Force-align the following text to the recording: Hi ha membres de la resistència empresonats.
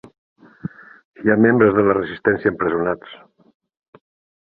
Hi 1.25 1.33
ha 1.33 1.37
membres 1.47 1.77
de 1.81 1.85
la 1.89 1.99
resistència 1.99 2.53
empresonats. 2.57 3.17